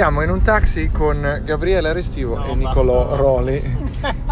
Siamo 0.00 0.22
in 0.22 0.30
un 0.30 0.40
taxi 0.40 0.88
con 0.90 1.42
Gabriele 1.44 1.90
Arestivo 1.90 2.34
No, 2.38 2.46
e 2.46 2.54
Nicolò 2.54 3.04
basta. 3.04 3.16
Roli 3.16 3.60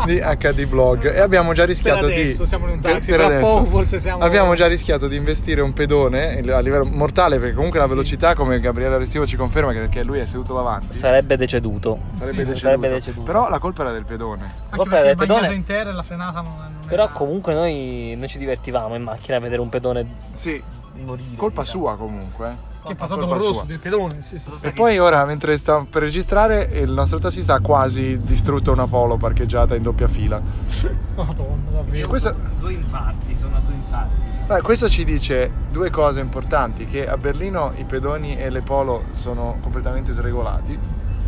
di 0.06 0.14
HD 0.18 0.64
Blog 0.64 1.12
e 1.14 1.20
abbiamo 1.20 1.52
già 1.52 1.66
rischiato 1.66 2.06
Per 2.06 2.14
adesso 2.14 2.40
di 2.44 2.48
siamo 2.48 2.64
in 2.68 2.72
un 2.76 2.80
per- 2.80 2.92
taxi, 2.92 3.10
per 3.10 3.18
tra 3.18 3.26
adesso. 3.28 3.52
poco 3.52 3.64
forse 3.66 3.98
siamo- 3.98 4.22
Abbiamo 4.24 4.54
già 4.54 4.66
rischiato 4.66 5.08
di 5.08 5.16
investire 5.16 5.60
un 5.60 5.74
pedone 5.74 6.38
a 6.38 6.60
livello 6.60 6.86
mortale 6.86 7.38
perché 7.38 7.54
comunque 7.54 7.78
la 7.78 7.84
Sì. 7.84 7.90
velocità 7.90 8.34
come 8.34 8.58
Gabriele 8.60 8.94
Arestivo 8.94 9.26
ci 9.26 9.36
conferma 9.36 9.72
che 9.72 9.80
perché 9.80 10.02
lui 10.04 10.18
è 10.20 10.24
seduto 10.24 10.54
davanti 10.54 10.96
Sarebbe 10.96 11.36
deceduto. 11.36 11.98
sarebbe, 12.14 12.30
sì, 12.32 12.38
deceduto. 12.38 12.58
sarebbe 12.60 12.88
deceduto. 12.88 13.26
Però 13.26 13.50
la 13.50 13.58
colpa 13.58 13.82
era 13.82 13.92
del 13.92 14.06
pedone. 14.06 14.50
Perché 14.70 14.82
il 14.82 14.86
il 14.86 15.14
bagnato 15.16 15.16
pedone- 15.40 15.54
in 15.54 15.64
terra 15.64 15.90
e 15.90 15.92
la 15.92 16.02
frenata 16.02 16.40
non, 16.40 16.54
non 16.56 16.86
Però 16.88 17.02
era- 17.02 17.12
comunque 17.12 17.52
noi, 17.52 18.14
noi 18.16 18.28
ci 18.28 18.38
divertivamo 18.38 18.94
in 18.94 19.02
macchina 19.02 19.36
a 19.36 19.40
vedere 19.40 19.60
un 19.60 19.68
pedone 19.68 20.06
Sì, 20.32 20.62
morire. 21.04 21.36
colpa 21.36 21.60
diciamo. 21.60 21.82
sua 21.84 21.96
comunque. 21.98 22.56
Eh. 22.92 22.94
che 22.94 22.94
è 22.94 22.96
passato 22.96 23.26
con 23.26 23.38
rosso 23.38 23.52
sua. 23.52 23.64
del 23.64 23.78
pedone. 23.78 24.22
Sì, 24.22 24.38
sì. 24.38 24.50
E 24.60 24.72
poi 24.72 24.98
ora, 24.98 25.24
mentre 25.24 25.56
sta 25.56 25.84
per 25.88 26.02
registrare, 26.02 26.64
il 26.64 26.90
nostro 26.90 27.18
tassista 27.18 27.54
ha 27.54 27.60
quasi 27.60 28.18
distrutto 28.22 28.72
una 28.72 28.86
Polo 28.86 29.16
parcheggiata 29.16 29.74
in 29.74 29.82
doppia 29.82 30.08
fila. 30.08 30.40
Madonna, 31.14 31.70
davvero. 31.70 32.08
Questo, 32.08 32.34
Due 32.58 32.72
infarti, 32.72 33.36
sono 33.36 33.60
due 33.64 33.74
infarti. 33.74 34.14
beh, 34.46 34.60
questo 34.62 34.88
ci 34.88 35.04
dice 35.04 35.50
due 35.70 35.90
cose 35.90 36.20
importanti, 36.20 36.86
che 36.86 37.06
a 37.08 37.16
Berlino 37.16 37.72
i 37.76 37.84
pedoni 37.84 38.36
e 38.36 38.50
le 38.50 38.62
Polo 38.62 39.04
sono 39.12 39.56
completamente 39.60 40.12
sregolati 40.12 40.78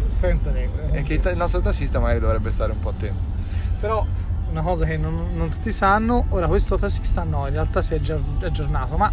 Senza 0.06 0.50
regole. 0.50 0.90
e 0.92 1.02
che 1.02 1.14
il 1.14 1.36
nostro 1.36 1.60
tassista 1.60 1.98
magari 2.00 2.20
dovrebbe 2.20 2.50
stare 2.50 2.72
un 2.72 2.80
po' 2.80 2.88
attento. 2.90 3.38
Però 3.80 4.04
una 4.50 4.62
cosa 4.62 4.84
che 4.84 4.96
non, 4.96 5.28
non 5.34 5.48
tutti 5.48 5.70
sanno, 5.70 6.24
ora 6.30 6.46
questo 6.48 6.76
tassista 6.76 7.22
no, 7.22 7.46
in 7.46 7.52
realtà 7.52 7.82
si 7.82 7.94
è 7.94 8.00
già 8.00 8.18
aggiornato, 8.42 8.96
ma 8.96 9.06
a 9.06 9.12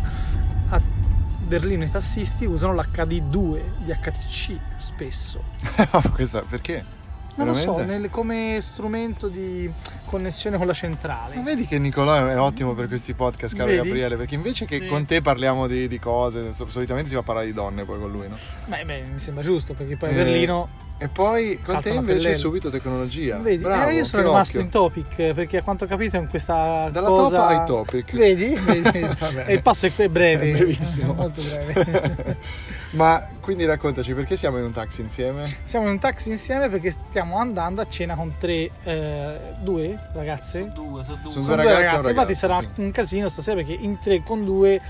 Berlino 1.47 1.83
i 1.83 1.89
tassisti 1.89 2.45
usano 2.45 2.73
l'HD2 2.73 3.61
di 3.79 3.91
HTC 3.91 4.57
spesso. 4.77 5.43
Questa, 6.13 6.41
perché? 6.47 6.95
Non 7.35 7.47
lo 7.47 7.53
so, 7.53 7.73
Veramente? 7.75 7.99
nel- 8.01 8.09
come 8.09 8.57
strumento 8.61 9.27
di 9.27 9.71
connessione 10.05 10.57
con 10.57 10.65
la 10.65 10.73
centrale. 10.73 11.35
Ma 11.35 11.43
vedi 11.43 11.67
che 11.67 11.77
Nicolò 11.77 12.25
è 12.25 12.39
ottimo 12.39 12.73
per 12.73 12.87
questi 12.87 13.13
podcast, 13.13 13.55
caro 13.55 13.67
Vedi? 13.69 13.77
Gabriele, 13.83 14.15
perché 14.15 14.33
invece 14.33 14.65
che 14.65 14.79
Sì. 14.79 14.87
con 14.87 15.05
te 15.05 15.21
parliamo 15.21 15.67
di, 15.67 15.87
di 15.87 15.99
cose, 15.99 16.51
so- 16.53 16.67
solitamente 16.67 17.09
si 17.09 17.15
va 17.15 17.21
a 17.21 17.23
parlare 17.23 17.45
di 17.45 17.53
donne 17.53 17.83
poi 17.85 17.99
con 17.99 18.11
lui, 18.11 18.27
no? 18.27 18.35
Beh, 18.65 18.83
beh, 18.85 19.03
mi 19.13 19.19
sembra 19.19 19.43
giusto 19.43 19.75
perché 19.75 19.95
poi 19.97 20.09
a 20.09 20.11
Eh, 20.13 20.15
Berlino 20.15 20.67
E 20.99 21.09
poi 21.09 21.59
con 21.63 21.79
te 21.79 21.89
invece 21.89 22.17
pellella. 22.17 22.35
subito 22.35 22.69
tecnologia. 22.71 23.37
Vedi, 23.37 23.61
Bravo, 23.61 23.89
eh, 23.91 23.93
io 23.93 24.03
sono 24.03 24.23
rimasto 24.23 24.57
occhio. 24.57 24.61
in 24.61 24.69
topic 24.69 25.33
perché 25.33 25.57
a 25.57 25.61
quanto 25.61 25.83
ho 25.83 25.87
capito 25.87 26.17
in 26.17 26.27
questa 26.27 26.89
Dalla 26.91 27.07
cosa... 27.07 27.37
top 27.37 27.49
ai 27.49 27.65
topic. 27.67 28.15
Vedi? 28.15 28.55
Vedi? 28.57 29.07
E 29.45 29.53
il 29.53 29.61
passo 29.61 29.85
è 29.85 30.07
breve. 30.09 30.49
È 30.49 30.55
brevissimo. 30.55 31.13
Molto 31.13 31.41
breve. 31.41 32.37
Ma 32.91 33.27
quindi 33.41 33.65
raccontaci 33.65 34.13
perché 34.13 34.35
siamo 34.35 34.57
in 34.57 34.63
un 34.63 34.71
taxi 34.71 35.01
insieme? 35.01 35.57
Siamo 35.63 35.85
in 35.85 35.91
un 35.91 35.99
taxi 35.99 36.29
insieme 36.29 36.67
perché 36.67 36.89
stiamo 36.89 37.37
andando 37.37 37.81
a 37.81 37.87
cena 37.87 38.15
con 38.15 38.33
tre, 38.39 38.71
eh, 38.83 39.37
due 39.61 39.99
ragazze. 40.13 40.71
Due, 40.73 41.03
sono 41.03 41.19
due. 41.21 41.31
Sono 41.31 41.43
Sono 41.43 41.55
due 41.55 41.63
due 41.63 41.73
ragazze 41.73 41.85
ragazze, 41.85 42.09
infatti 42.09 42.13
ragazzo, 42.15 42.33
sarà 42.33 42.59
sì. 42.59 42.81
un 42.81 42.91
casino 42.91 43.29
stasera 43.29 43.55
perché 43.57 43.73
in 43.73 43.99
tre 43.99 44.23
con 44.23 44.43
due 44.43 44.81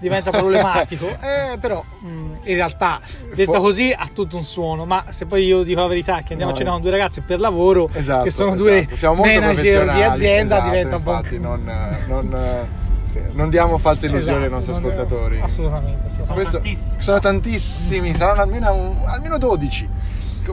diventa 0.00 0.30
problematico. 0.30 1.06
Eh, 1.20 1.58
però 1.58 1.84
mh, 2.00 2.08
in 2.44 2.54
realtà, 2.54 3.00
detto 3.34 3.52
Fu- 3.52 3.60
così, 3.60 3.94
ha 3.96 4.08
tutto 4.12 4.36
un 4.36 4.42
suono. 4.42 4.84
Ma 4.86 5.04
se 5.10 5.26
poi 5.26 5.44
io 5.44 5.62
dico 5.62 5.80
la 5.80 5.86
verità 5.86 6.22
che 6.22 6.32
andiamo 6.32 6.46
No, 6.46 6.50
a 6.52 6.54
cena 6.56 6.70
eh. 6.70 6.72
con 6.72 6.82
due 6.82 6.90
ragazze 6.90 7.20
per 7.20 7.38
lavoro, 7.40 7.88
Esatto, 7.92 8.24
che 8.24 8.30
sono 8.30 8.54
esatto. 8.54 8.62
due 8.64 8.88
Siamo 8.94 9.14
molto 9.16 9.40
manager 9.40 9.82
di 9.92 10.02
azienda, 10.02 10.54
esatto, 10.56 10.70
diventa 10.70 10.96
un 10.96 11.02
po'. 11.02 11.10
infatti 11.12 11.38
non, 11.38 11.98
non, 12.08 12.66
sì, 13.04 13.20
non 13.32 13.50
diamo 13.50 13.76
false 13.78 14.06
illusioni 14.06 14.38
ai 14.44 14.46
Esatto, 14.46 14.54
nostri 14.72 14.72
ascoltatori. 14.88 15.40
Assolutamente, 15.40 16.06
assolutamente. 16.06 16.32
Questo- 16.34 16.58
tantissimi. 16.58 17.02
sono 17.02 17.18
tantissimi, 17.18 18.14
saranno 18.14 18.40
almeno, 18.42 18.74
un- 18.74 19.02
almeno 19.06 19.38
12. 19.38 19.88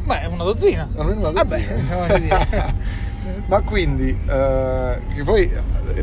Beh, 0.01 0.21
è 0.21 0.25
una 0.25 0.43
dozzina. 0.43 0.87
Almeno 0.97 1.19
una 1.21 1.31
Vabbè, 1.31 1.59
dozzina. 1.67 1.95
voglio 2.05 2.17
dire. 2.19 2.73
Ma 3.47 3.61
quindi, 3.61 4.09
eh, 4.09 4.99
che 5.15 5.23
poi 5.23 5.49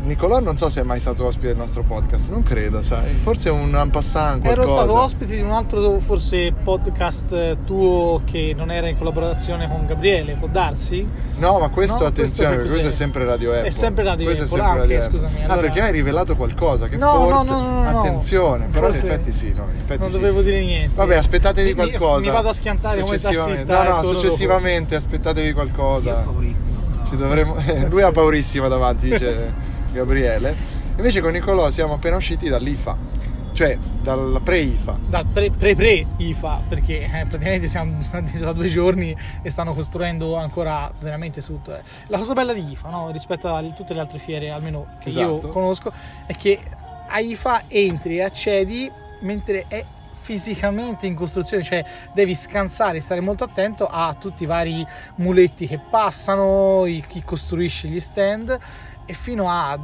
Nicolò 0.01 0.39
non 0.39 0.57
so 0.57 0.67
se 0.69 0.81
è 0.81 0.83
mai 0.83 0.99
stato 0.99 1.25
ospite 1.25 1.47
del 1.47 1.57
nostro 1.57 1.83
podcast, 1.83 2.29
non 2.29 2.43
credo, 2.43 2.81
sai, 2.81 3.11
forse 3.13 3.49
un 3.49 3.73
en 3.75 3.89
passant 3.91 4.41
qualcosa. 4.41 4.67
Ero 4.67 4.71
stato 4.71 4.99
ospite 4.99 5.35
di 5.35 5.41
un 5.41 5.51
altro 5.51 5.99
forse 5.99 6.51
podcast 6.51 7.57
tuo 7.65 8.21
che 8.25 8.53
non 8.57 8.71
era 8.71 8.87
in 8.89 8.97
collaborazione 8.97 9.67
con 9.69 9.85
Gabriele, 9.85 10.35
può 10.35 10.47
darsi? 10.47 11.07
No, 11.37 11.59
ma 11.59 11.69
questo 11.69 11.99
No, 12.03 12.05
attenzione, 12.07 12.55
questo 12.55 12.71
questo 12.71 12.89
è 12.89 12.93
sempre 12.93 13.25
Radio 13.25 13.51
Apple. 13.51 13.67
È 13.67 13.69
sempre 13.69 14.03
Radio 14.03 14.25
Questo 14.25 14.43
è 14.43 14.47
Apple, 14.47 14.57
sempre 14.63 14.81
anche, 14.81 14.93
Radio 14.93 15.05
Apple. 15.05 15.19
scusami, 15.19 15.39
Ah, 15.41 15.43
allora- 15.45 15.61
perché 15.61 15.81
hai 15.81 15.91
rivelato 15.91 16.35
qualcosa 16.35 16.87
che 16.87 16.97
No, 16.97 17.11
forse 17.29 17.51
no, 17.51 17.59
no, 17.59 17.69
no, 17.83 17.91
no. 17.91 17.99
attenzione, 17.99 18.67
però 18.71 18.85
Forse 18.87 19.05
in 19.05 19.11
effetti 19.11 19.31
sì, 19.31 19.53
no, 19.55 19.67
in 19.71 19.79
effetti 19.81 19.99
non 20.01 20.09
sì. 20.09 20.15
dovevo 20.19 20.41
dire 20.41 20.59
niente. 20.61 20.95
Vabbè, 20.95 21.15
aspettatevi 21.15 21.69
Mi- 21.69 21.75
qualcosa. 21.75 22.25
Mi 22.25 22.31
vado 22.33 22.49
a 22.49 22.53
schiantare 22.53 23.01
come 23.01 23.17
Successivamente. 23.17 23.65
tassista. 23.65 23.83
No, 23.83 24.01
no, 24.01 24.03
successivamente 24.19 24.95
aspettatevi 24.95 25.45
Io 25.47 25.51
ho 25.51 25.55
qualcosa. 25.55 26.13
paurissimo. 26.15 26.64
Dovremmo... 27.11 27.55
Lui 27.89 28.01
ha 28.01 28.11
paurissima 28.11 28.67
davanti, 28.67 29.09
dice 29.09 29.53
Gabriele. 29.93 30.55
Invece 30.97 31.21
con 31.21 31.31
Nicolò 31.31 31.69
siamo 31.71 31.93
appena 31.95 32.15
usciti 32.15 32.47
dall'IFA, 32.49 32.95
cioè 33.53 33.77
dal 34.01 34.39
pre-IFA. 34.43 34.97
Dal 35.07 35.25
pre- 35.25 35.51
pre-pre 35.51 36.05
IFA, 36.17 36.61
perché 36.69 37.01
eh, 37.01 37.25
praticamente 37.27 37.67
siamo 37.67 37.97
da 38.39 38.53
due 38.53 38.67
giorni 38.67 39.15
e 39.41 39.49
stanno 39.49 39.73
costruendo 39.73 40.35
ancora 40.37 40.91
veramente 40.99 41.43
tutto. 41.43 41.75
eh. 41.75 41.81
La 42.07 42.17
cosa 42.17 42.33
bella 42.33 42.53
di 42.53 42.71
IFA, 42.71 42.89
no, 42.89 43.09
rispetto 43.11 43.53
a 43.53 43.61
tutte 43.63 43.93
le 43.93 43.99
altre 43.99 44.19
fiere, 44.19 44.49
almeno 44.51 44.85
che 44.99 45.09
io 45.09 45.37
Esatto. 45.37 45.49
conosco, 45.49 45.91
è 46.25 46.35
che 46.35 46.59
a 47.07 47.19
IFA 47.19 47.63
entri 47.67 48.17
e 48.17 48.23
accedi 48.23 48.89
mentre 49.21 49.65
è 49.67 49.83
fisicamente 50.29 51.05
in 51.05 51.13
costruzione, 51.13 51.61
cioè 51.61 51.85
devi 52.11 52.33
scansare 52.33 52.99
stare 52.99 53.21
molto 53.21 53.43
attento 53.43 53.85
a 53.85 54.15
tutti 54.19 54.41
i 54.41 54.45
vari 54.47 54.83
muletti 55.17 55.67
che 55.67 55.77
passano, 55.77 56.85
i- 56.87 57.03
chi 57.07 57.21
costruisce 57.23 57.87
gli 57.87 57.99
stand 57.99 58.57
e 59.05 59.13
fino 59.13 59.47
a 59.49 59.77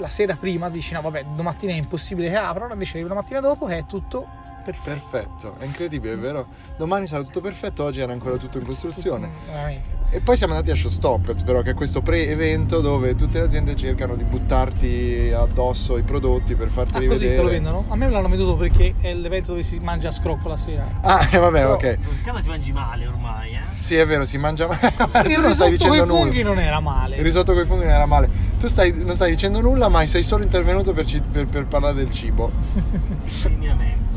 la 0.00 0.08
sera 0.08 0.36
prima 0.36 0.68
dici 0.70 0.92
no 0.92 1.00
vabbè 1.00 1.24
domattina 1.34 1.72
è 1.72 1.74
impossibile 1.76 2.28
che 2.28 2.36
aprano, 2.36 2.72
invece 2.74 2.92
arrivi 2.92 3.08
la 3.08 3.14
mattina 3.16 3.40
dopo 3.40 3.64
che 3.66 3.78
è 3.78 3.86
tutto 3.86 4.26
perfetto. 4.62 5.06
Perfetto, 5.10 5.56
è 5.58 5.64
incredibile, 5.64 6.12
è 6.12 6.18
vero? 6.18 6.46
Domani 6.76 7.06
sarà 7.06 7.22
tutto 7.22 7.40
perfetto, 7.40 7.82
oggi 7.84 8.00
era 8.00 8.12
ancora 8.12 8.36
tutto 8.36 8.58
in 8.58 8.66
costruzione. 8.66 9.26
Tutto- 9.26 9.50
veramente. 9.52 9.97
E 10.10 10.20
poi 10.20 10.38
siamo 10.38 10.54
andati 10.54 10.70
a 10.70 10.74
Showstoppers, 10.74 11.42
però, 11.42 11.60
che 11.60 11.72
è 11.72 11.74
questo 11.74 12.00
pre-evento 12.00 12.80
dove 12.80 13.14
tutte 13.14 13.40
le 13.40 13.44
aziende 13.44 13.76
cercano 13.76 14.14
di 14.16 14.24
buttarti 14.24 15.30
addosso 15.36 15.98
i 15.98 16.02
prodotti 16.02 16.54
per 16.54 16.68
farti 16.70 16.96
Ah, 16.96 17.00
rivedere. 17.00 17.26
così 17.26 17.36
te 17.36 17.42
lo 17.42 17.48
vendono? 17.50 17.84
A 17.88 17.94
me 17.96 18.06
me 18.06 18.12
l'hanno 18.12 18.28
venduto 18.28 18.56
perché 18.56 18.94
è 19.00 19.12
l'evento 19.12 19.50
dove 19.50 19.62
si 19.62 19.78
mangia 19.80 20.08
a 20.08 20.10
scrocco 20.10 20.48
la 20.48 20.56
sera. 20.56 20.86
Ah, 21.02 21.28
eh, 21.30 21.36
vabbè, 21.36 21.58
Però- 21.60 21.74
ok. 21.74 21.98
In 22.00 22.22
casa 22.24 22.40
si 22.40 22.48
mangi 22.48 22.72
male 22.72 23.06
ormai, 23.06 23.52
eh? 23.52 23.60
Sì, 23.78 23.96
è 23.96 24.06
vero, 24.06 24.24
si 24.24 24.38
mangia 24.38 24.66
male. 24.66 25.28
Il 25.28 25.34
tu 25.36 25.42
risotto 25.42 25.86
con 25.88 25.96
i 25.98 26.06
funghi 26.06 26.42
non 26.42 26.58
era 26.58 26.80
male. 26.80 27.16
Il 27.16 27.22
risotto 27.22 27.52
con 27.52 27.62
i 27.62 27.66
funghi 27.66 27.84
non 27.84 27.92
era 27.94 28.06
male. 28.06 28.30
Tu 28.58 28.66
stai, 28.66 28.92
non 29.04 29.14
stai 29.14 29.30
dicendo 29.32 29.60
nulla, 29.60 29.88
ma 29.90 30.06
sei 30.06 30.22
solo 30.22 30.42
intervenuto 30.42 30.94
per, 30.94 31.04
ci- 31.04 31.20
per- 31.20 31.46
per 31.48 31.66
parlare 31.66 31.94
del 31.94 32.10
cibo. 32.10 32.50
Sì, 33.28 33.48
mi 33.50 33.66
lamento. 33.66 34.08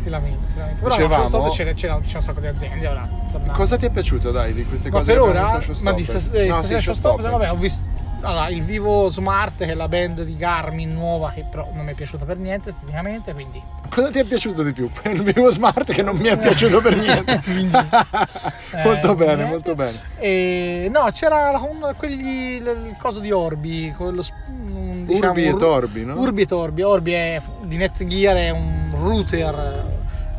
Si 0.00 0.08
lamenta, 0.08 0.50
si 0.50 0.58
lamenta. 0.58 0.82
Però 0.82 0.94
Dicevamo- 0.96 1.16
no, 1.16 1.28
Showstopper 1.28 1.52
c'era, 1.52 1.72
c'era, 1.74 2.00
c'era 2.04 2.18
un 2.18 2.22
sacco 2.24 2.40
di 2.40 2.46
aziende 2.46 2.86
ora. 2.88 3.08
tornando. 3.30 3.52
Cosa 3.52 3.76
ti 3.76 3.86
è 3.86 3.90
piaciuto, 3.90 4.30
dai, 4.30 4.52
di 4.54 4.64
queste 4.64 4.90
Ma 4.90 4.98
cose 4.98 5.12
per 5.12 5.20
ora, 5.20 5.60
ma 5.82 5.92
di 5.92 6.02
stas- 6.02 6.30
eh, 6.32 6.46
No, 6.46 6.54
stasera 6.54 6.78
sì, 6.78 6.84
Showstoppers. 6.86 7.30
vabbè, 7.30 7.50
ho 7.50 7.56
visto 7.56 7.98
allora, 8.22 8.48
il 8.50 8.62
Vivo 8.62 9.08
Smart, 9.08 9.56
che 9.56 9.70
è 9.70 9.74
la 9.74 9.88
band 9.88 10.22
di 10.24 10.36
Garmin 10.36 10.92
nuova, 10.92 11.30
che 11.34 11.42
però 11.50 11.66
non 11.72 11.86
mi 11.86 11.92
è 11.92 11.94
piaciuta 11.94 12.26
per 12.26 12.36
niente 12.36 12.68
esteticamente, 12.68 13.32
quindi 13.32 13.62
Cosa 13.88 14.10
ti 14.10 14.18
è 14.18 14.24
piaciuto 14.24 14.62
di 14.62 14.72
più? 14.72 14.88
Il 15.10 15.22
mio 15.34 15.50
smart 15.50 15.90
che 15.90 16.02
non 16.02 16.16
mi 16.16 16.28
è 16.28 16.38
piaciuto 16.38 16.80
per 16.82 16.96
niente. 16.96 17.40
molto 18.84 19.12
Eh, 19.12 19.14
bene, 19.14 19.34
niente. 19.36 19.44
molto 19.44 19.74
bene. 19.74 19.98
E, 20.18 20.88
no, 20.92 21.08
c'era 21.12 21.50
la- 21.50 21.58
l- 21.58 22.86
il 22.88 22.96
coso 22.98 23.20
di 23.20 23.30
Orbi, 23.32 23.92
quello, 23.96 24.22
un, 24.48 25.04
diciamo, 25.06 25.28
Urbi 25.28 25.44
e 25.46 25.56
Torbi, 25.56 26.04
no? 26.04 26.14
Urbi 26.20 26.42
e 26.42 26.46
Torbi. 26.46 26.82
Orbi 26.82 27.12
è 27.12 27.40
di 27.62 27.76
Netgear, 27.78 28.36
è 28.36 28.50
un 28.50 28.90
router 28.92 29.89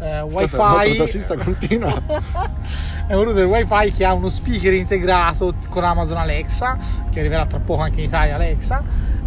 eh, 0.01 0.18
Aspetta, 0.18 0.83
Il 0.83 0.89
wifi. 0.89 0.98
tassista 0.98 1.38
continua. 1.38 2.01
è 3.07 3.13
un 3.13 3.24
router 3.24 3.45
wifi 3.45 3.92
che 3.92 4.03
ha 4.03 4.13
uno 4.13 4.30
speaker 4.30 4.74
integrato 4.74 5.53
con 5.69 5.83
Amazon 5.83 6.18
Alexa, 6.18 6.77
che 7.12 7.19
arriverà 7.19 7.45
tra 7.45 7.59
poco 7.59 7.81
anche 7.81 8.01
in 8.01 8.07
Italia 8.07 8.36
Alexa. 8.36 8.83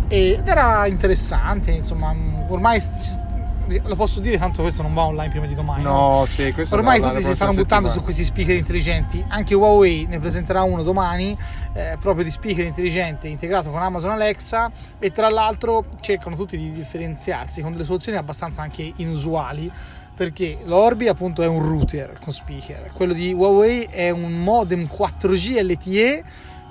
ed 0.08 0.46
era 0.46 0.86
interessante, 0.86 1.70
insomma, 1.70 2.12
mm, 2.12 2.50
ormai 2.50 2.80
lo 3.66 3.96
posso 3.96 4.20
dire, 4.20 4.36
tanto 4.36 4.62
questo 4.62 4.82
non 4.82 4.92
va 4.92 5.02
online 5.04 5.30
prima 5.30 5.46
di 5.46 5.54
domani. 5.54 5.82
No, 5.82 6.26
sì, 6.28 6.52
questo 6.52 6.74
Ormai 6.74 7.00
tutti 7.00 7.22
si 7.22 7.32
stanno 7.32 7.54
buttando 7.54 7.88
su 7.88 8.02
questi 8.02 8.24
speaker 8.24 8.54
intelligenti. 8.54 9.24
Anche 9.28 9.54
Huawei 9.54 10.06
ne 10.06 10.18
presenterà 10.18 10.62
uno 10.62 10.82
domani, 10.82 11.36
eh, 11.72 11.96
proprio 11.98 12.24
di 12.24 12.30
speaker 12.30 12.66
intelligente 12.66 13.28
integrato 13.28 13.70
con 13.70 13.82
Amazon 13.82 14.10
Alexa. 14.10 14.70
E 14.98 15.12
tra 15.12 15.30
l'altro 15.30 15.84
cercano 16.00 16.36
tutti 16.36 16.58
di 16.58 16.72
differenziarsi 16.72 17.62
con 17.62 17.72
delle 17.72 17.84
soluzioni 17.84 18.18
abbastanza 18.18 18.62
anche 18.62 18.92
inusuali. 18.96 19.70
Perché 20.16 20.58
l'Orbi 20.64 21.08
appunto 21.08 21.42
è 21.42 21.46
un 21.46 21.60
router 21.60 22.18
con 22.22 22.32
speaker, 22.32 22.90
quello 22.92 23.12
di 23.12 23.32
Huawei 23.32 23.88
è 23.90 24.10
un 24.10 24.30
modem 24.32 24.86
4G 24.86 25.60
LTE 25.60 26.24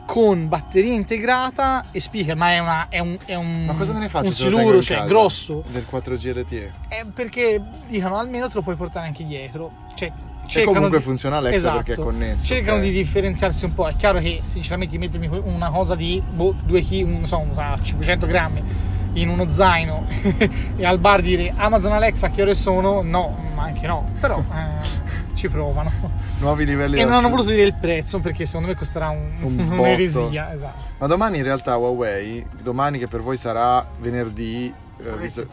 con 0.06 0.48
batteria 0.48 0.94
integrata 0.94 1.86
e 1.92 2.00
speaker, 2.00 2.36
ma 2.38 2.51
è, 2.51 2.60
una, 2.60 2.88
è 2.90 3.00
un, 3.00 3.18
è 3.25 3.36
un, 3.36 3.66
Ma 3.66 3.74
cosa 3.74 3.92
me 3.94 4.00
ne 4.00 4.10
faccio? 4.10 4.28
un 4.28 4.34
siluro, 4.34 4.81
cioè 4.81 4.98
casa? 4.98 5.10
grosso. 5.10 5.63
Del 5.68 5.86
4G 5.90 6.40
LTE. 6.40 6.72
Eh, 6.90 7.06
perché 7.13 7.62
dicono 7.88 8.18
almeno 8.18 8.48
te 8.48 8.54
lo 8.56 8.62
puoi 8.62 8.75
portare 8.75 9.07
anche 9.07 9.25
dietro. 9.25 9.72
Cioè, 9.94 10.07
E 10.46 10.48
cercano 10.48 10.74
comunque 10.75 10.98
di- 11.00 11.04
funziona 11.04 11.38
Alexa 11.38 11.56
Esatto. 11.57 11.75
perché 11.84 11.94
è 11.94 12.04
connesso. 12.04 12.46
Cercano 12.46 12.78
ok. 12.78 12.84
di 12.84 12.92
differenziarsi 12.92 13.66
un 13.66 13.74
po'. 13.74 13.88
È 13.88 13.96
chiaro 13.98 14.19
che, 14.19 14.42
sinceramente, 14.46 14.98
mettermi 14.98 15.28
una 15.44 15.69
cosa 15.69 15.96
di 15.96 16.22
boh, 16.31 16.54
2 16.63 16.81
kg, 16.81 17.04
non 17.07 17.25
so, 17.25 17.46
sa, 17.51 17.78
500 17.81 18.25
grammi 18.25 18.92
in 19.13 19.30
uno 19.30 19.51
zaino 19.51 20.06
e 20.75 20.86
al 20.86 21.00
bar 21.00 21.21
dire 21.21 21.54
Amazon 21.56 21.92
Alexa 21.94 22.30
che 22.30 22.42
ore 22.42 22.54
sono? 22.56 23.01
No, 23.01 23.38
ma 23.56 23.63
anche 23.63 23.86
no. 23.88 24.10
Però 24.19 24.39
eh, 24.54 25.36
ci 25.36 25.50
provano. 25.50 25.92
Nuovi 26.39 26.65
livelli 26.65 27.00
E 27.00 27.04
non 27.04 27.13
hanno 27.13 27.30
voluto 27.30 27.50
dire 27.50 27.63
il 27.63 27.74
prezzo 27.75 28.19
perché 28.19 28.45
secondo 28.45 28.68
me 28.69 28.75
costerà 28.75 29.10
un- 29.10 29.31
Un 29.42 29.60
un'eresia. 29.80 30.54
Esatto. 30.54 30.92
Ma 31.00 31.07
domani 31.07 31.38
in 31.38 31.44
realtà 31.44 31.75
Huawei, 31.77 32.45
domani 32.62 32.98
che 33.00 33.07
per 33.07 33.21
voi 33.21 33.38
sarà 33.38 33.86
venerdì, 34.00 34.74
eh, 35.04 35.18
visto- 35.18 35.45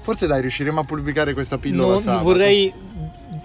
forse 0.00 0.26
dai 0.26 0.40
riusciremo 0.40 0.80
a 0.80 0.84
pubblicare 0.84 1.32
questa 1.34 1.58
pillola 1.58 1.92
Non 1.92 2.00
sabato. 2.00 2.24
vorrei 2.24 2.72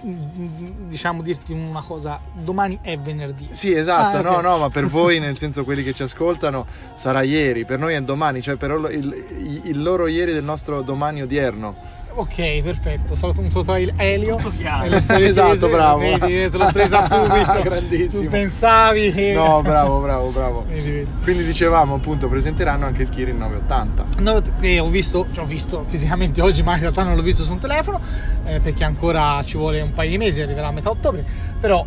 diciamo 0.04 1.22
dirti 1.22 1.54
una 1.54 1.82
cosa, 1.82 2.20
domani 2.34 2.80
è 2.82 2.98
venerdì. 2.98 3.48
Sì, 3.50 3.74
esatto, 3.74 4.18
Ah, 4.18 4.22
no, 4.22 4.32
ok. 4.38 4.44
no, 4.44 4.58
ma 4.60 4.70
per 4.70 4.86
voi, 4.88 5.20
nel 5.22 5.38
senso 5.38 5.64
quelli 5.64 5.84
che 5.84 5.94
ci 5.94 6.04
ascoltano, 6.04 6.66
sarà 6.94 7.22
ieri, 7.24 7.66
per 7.66 7.80
noi 7.80 7.94
è 7.96 8.02
domani, 8.02 8.42
cioè 8.42 8.56
per 8.56 8.72
il, 8.92 8.98
il- 9.40 9.62
il 9.66 9.82
loro 9.82 10.08
ieri 10.08 10.34
del 10.34 10.44
nostro 10.44 10.82
domani 10.82 11.22
odierno. 11.22 12.00
Ok, 12.14 12.62
perfetto. 12.62 13.16
Saluto 13.16 13.40
un 13.42 13.50
saluto 13.50 13.72
a 13.72 13.80
Elio. 14.04 14.36
Tutto 14.36 14.52
chiaro. 14.58 14.94
Esatto, 14.96 15.70
bravo. 15.70 16.00
Vedi, 16.00 16.50
te 16.50 16.58
l'ho 16.58 16.70
presa 16.72 17.02
subito. 17.08 17.62
Grandissimo. 17.64 18.24
Tu 18.24 18.28
pensavi 18.28 19.12
che... 19.14 19.34
No, 19.34 19.62
bravo, 19.62 20.00
bravo, 20.00 20.30
bravo. 20.30 20.66
Vedi, 20.68 20.90
vedi. 20.92 21.08
Quindi 21.24 21.46
dicevamo 21.46 21.96
appunto 21.96 22.28
presenteranno 22.28 22.86
anche 22.86 23.04
il 23.04 23.10
Kirin 23.10 23.38
980. 23.38 24.06
No, 24.20 24.42
eh, 24.62 24.80
ho 24.80 24.88
visto, 24.88 25.28
cioè, 25.32 25.44
ho 25.44 25.48
visto 25.48 25.84
fisicamente 25.88 26.42
oggi, 26.42 26.64
ma 26.64 26.74
in 26.76 26.82
realtà 26.82 27.04
non 27.04 27.16
l'ho 27.16 27.22
visto 27.22 27.44
su 27.44 27.52
un 27.54 27.60
telefono, 27.60 28.00
eh, 28.46 28.60
perché 28.60 28.84
ancora 28.84 29.42
ci 29.44 29.58
vuole 29.58 29.80
un 29.82 29.94
paio 29.94 30.10
di 30.10 30.18
mesi, 30.18 30.42
arriverà 30.42 30.68
a 30.68 30.72
metà 30.72 30.90
ottobre, 30.90 31.24
però 31.60 31.86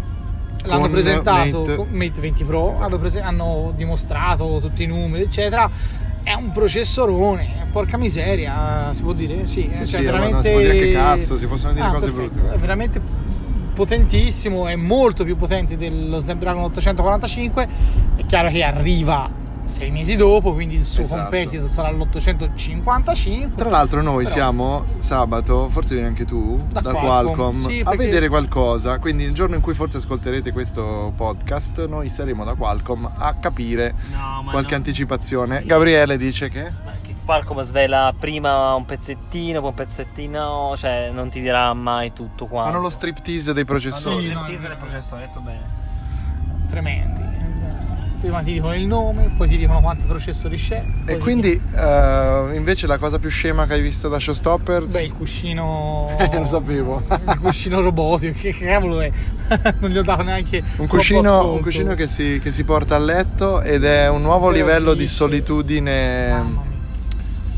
l'hanno 0.65 0.81
Con 0.81 0.91
presentato 0.91 1.59
Mate. 1.61 1.77
con 1.77 1.89
Mate 1.91 2.21
20 2.21 2.45
Pro, 2.45 2.71
Esatto. 2.71 2.85
hanno, 2.85 2.99
prese- 2.99 3.21
hanno 3.21 3.73
dimostrato 3.77 4.59
tutti 4.61 4.83
i 4.83 4.87
numeri, 4.87 5.25
eccetera. 5.25 5.71
È 6.25 6.33
un 6.33 6.51
processorone, 6.53 7.67
porca 7.71 7.97
miseria, 7.99 8.89
si 8.93 9.03
può 9.03 9.13
dire? 9.13 9.45
Sì, 9.47 9.69
Sì, 9.71 9.77
cioè, 9.77 9.85
sì, 9.87 10.03
veramente... 10.03 10.43
si 10.43 10.51
può 10.51 10.59
dire 10.61 10.79
che 10.79 10.93
cazzo, 10.93 11.37
si 11.37 11.47
possono 11.47 11.73
dire 11.75 11.85
Ah, 11.85 11.91
cose 11.93 12.07
perfetto. 12.11 12.39
brutte. 12.39 12.55
È 12.55 12.59
veramente 12.59 13.01
potentissimo, 13.75 14.67
è 14.67 14.75
molto 14.77 15.25
più 15.25 15.37
potente 15.37 15.77
dello 15.77 16.19
Snapdragon 16.19 16.63
845. 16.65 17.69
È 18.17 18.25
chiaro 18.27 18.49
che 18.49 18.63
arriva 18.63 19.29
sei 19.65 19.91
mesi 19.91 20.17
dopo, 20.17 20.53
quindi 20.53 20.77
il 20.77 20.85
suo 20.85 21.03
Esatto. 21.05 21.23
competitor 21.23 21.69
sarà 21.71 21.91
l'855. 21.91 23.55
Tra 23.55 23.69
l'altro 23.71 24.03
noi 24.03 24.25
Però- 24.25 24.35
siamo 24.37 24.85
sabato, 24.99 25.69
forse 25.71 25.95
vieni 25.95 26.09
anche 26.09 26.25
tu, 26.25 26.63
Da 26.71 26.81
da, 26.81 26.91
Qualcomm, 26.93 27.35
Qualcomm, 27.35 27.57
sì, 27.69 27.81
a 27.81 27.85
perché- 27.91 28.05
vedere 28.05 28.29
qualcosa. 28.29 28.99
Quindi 28.99 29.25
il 29.25 29.33
giorno 29.33 29.55
in 29.57 29.61
cui 29.63 29.75
forse 29.75 29.97
ascolterete 29.99 30.53
questo 30.53 31.13
podcast, 31.17 31.87
noi 31.87 32.09
saremo 32.09 32.45
da 32.45 32.55
Qualcomm 32.55 33.07
a 33.17 33.35
capire 33.41 33.95
No, 34.11 34.45
qualche 34.51 34.71
no. 34.73 34.77
anticipazione. 34.77 35.63
Gabriele 35.65 36.17
dice 36.17 36.49
che... 36.49 36.71
Qualcomm 37.25 37.61
svela 37.61 38.13
prima 38.19 38.75
un 38.75 38.85
pezzettino, 38.85 39.61
poi 39.61 39.71
un 39.71 39.75
pezzettino, 39.75 40.75
cioè 40.77 41.09
non 41.11 41.31
ti 41.31 41.41
dirà 41.41 41.73
mai 41.73 42.13
tutto 42.13 42.45
quanto. 42.47 42.71
Fanno 42.71 42.83
lo 42.83 42.91
striptease 42.91 43.55
dei 43.55 43.65
processori. 43.65 44.27
Sì, 44.27 44.33
no, 44.35 44.43
del 44.47 44.61
no. 44.61 44.77
processore, 44.77 45.23
detto 45.23 45.41
bene. 45.41 45.63
Tremendi. 46.69 47.34
Prima 48.25 48.41
ti 48.41 48.53
dicono 48.55 48.75
il 48.75 48.87
nome, 48.87 49.35
poi 49.37 49.47
ti 49.49 49.59
dicono 49.59 49.83
quanti 49.83 50.05
processori 50.07 50.57
c'è. 50.57 50.83
E 51.05 51.19
quindi 51.19 51.61
eh, 51.77 52.51
invece 52.55 52.87
la 52.87 52.97
cosa 52.97 53.19
più 53.19 53.29
scema 53.29 53.67
che 53.67 53.75
hai 53.75 53.83
visto 53.83 54.09
da 54.09 54.19
Showstoppers? 54.19 54.93
Beh, 54.93 55.03
il 55.03 55.13
cuscino. 55.13 56.09
Eh, 56.19 56.31
lo 56.41 56.47
sapevo. 56.47 57.03
il 57.07 57.39
cuscino 57.39 57.83
robotico, 57.83 58.39
che 58.41 58.55
cavolo 58.57 59.03
è? 59.03 59.11
non 59.81 59.91
gli 59.91 59.99
ho 59.99 60.03
dato 60.03 60.23
neanche. 60.23 60.63
Un 60.77 60.87
cuscino, 60.87 61.53
un 61.53 61.61
cuscino 61.61 61.95
che, 61.95 62.09
si, 62.09 62.41
che 62.43 62.51
si 62.51 62.65
porta 62.65 62.95
a 62.95 62.99
letto 62.99 63.61
ed 63.61 63.85
è 63.85 64.09
un 64.09 64.23
nuovo 64.23 64.49
Però 64.49 64.57
livello 64.59 64.95
di 64.95 65.07
solitudine, 65.07 66.29
Mamma 66.31 66.63
mia. 66.67 66.79